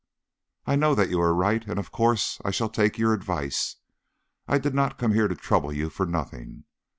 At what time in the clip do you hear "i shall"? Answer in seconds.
2.43-2.69